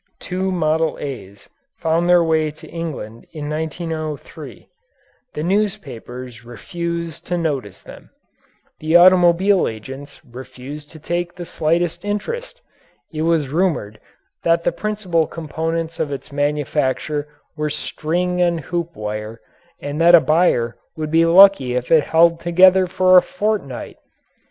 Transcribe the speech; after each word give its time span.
Two 0.19 0.51
"Model 0.51 0.97
A's" 0.99 1.47
found 1.77 2.09
their 2.09 2.23
way 2.23 2.49
to 2.49 2.67
England 2.67 3.27
in 3.33 3.47
1903. 3.49 4.67
The 5.35 5.43
newspapers 5.43 6.43
refused 6.43 7.27
to 7.27 7.37
notice 7.37 7.83
them. 7.83 8.09
The 8.79 8.95
automobile 8.95 9.67
agents 9.67 10.19
refused 10.25 10.89
to 10.89 10.99
take 10.99 11.35
the 11.35 11.45
slightest 11.45 12.03
interest. 12.03 12.61
It 13.13 13.21
was 13.21 13.49
rumoured 13.49 13.99
that 14.41 14.63
the 14.63 14.71
principal 14.71 15.27
components 15.27 15.99
of 15.99 16.11
its 16.11 16.31
manufacture 16.31 17.27
were 17.55 17.69
string 17.69 18.41
and 18.41 18.59
hoop 18.59 18.95
wire 18.95 19.39
and 19.79 20.01
that 20.01 20.15
a 20.15 20.19
buyer 20.19 20.77
would 20.97 21.11
be 21.11 21.27
lucky 21.27 21.75
if 21.75 21.91
it 21.91 22.05
held 22.05 22.39
together 22.39 22.87
for 22.87 23.19
a 23.19 23.21
fortnight! 23.21 23.97